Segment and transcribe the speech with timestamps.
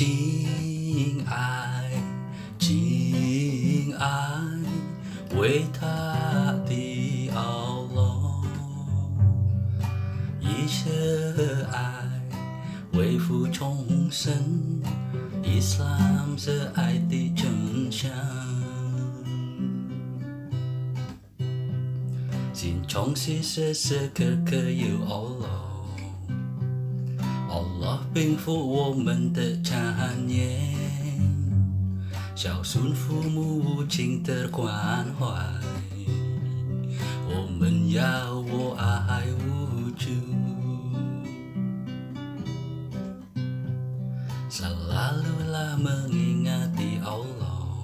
[0.00, 1.90] 敬爱，
[2.58, 4.08] 敬爱，
[5.36, 8.42] 伟大的奥罗，
[10.40, 10.88] 一切
[11.70, 12.08] 爱，
[12.92, 14.32] 为父重生，
[15.42, 18.10] 伊斯兰是爱的真相。
[22.54, 25.69] 心中时时时刻刻有奥罗。
[28.09, 30.73] Allah 并负我们的谗言，
[32.33, 35.27] 孝顺父母亲的关怀，
[37.29, 38.01] 我们要
[38.49, 40.17] 我爱无惧。
[44.49, 47.83] Selalulah mengingati Allah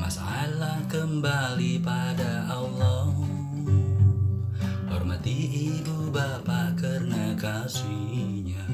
[0.00, 3.12] Masalah kembali pada Allah
[4.88, 6.57] Hormati ibu bapa karena
[7.39, 8.67] Kasihnya,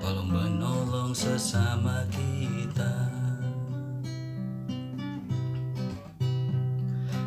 [0.00, 2.88] tolong menolong sesama kita.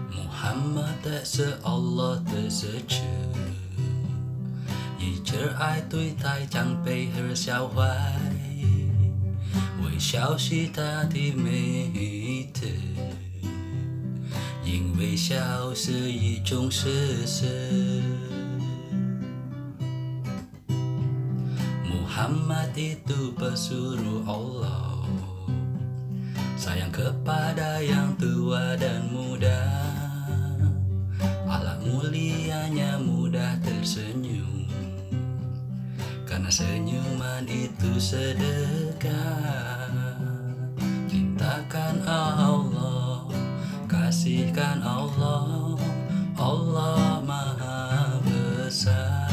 [0.09, 3.05] Muhammad adalah Allah tersebut.
[4.97, 5.53] Icar,
[5.85, 8.33] itu tak sampai harus syahwat.
[9.85, 12.73] Wicau sih, tapi mede.
[14.65, 17.53] Yung wicau seijung susu.
[22.17, 25.05] Muhammad itu pesuruh Allah.
[26.57, 29.61] Sayang kepada yang tua dan muda.
[31.45, 34.65] Allah mulianya mudah tersenyum.
[36.25, 39.13] Karena senyuman itu sedekah.
[41.05, 43.29] Cintakan Allah
[43.85, 45.77] Kasihkan Allah.
[46.33, 49.26] Allah maha besar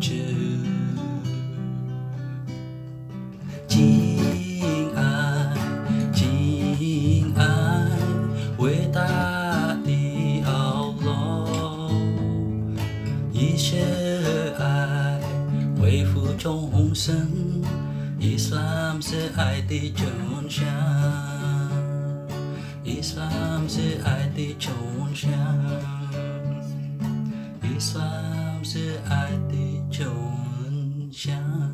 [0.00, 0.12] 知。
[3.66, 5.54] 敬爱，
[6.12, 7.44] 敬爱，
[8.58, 9.02] 伟大
[9.84, 11.90] 的奥罗，
[13.32, 13.84] 一切
[14.58, 15.20] 爱
[15.80, 17.28] 恢复重生。
[18.18, 20.06] 伊斯兰是爱的真
[20.48, 20.64] 相，
[22.82, 24.85] 伊斯兰是爱的真。
[31.16, 31.65] 想。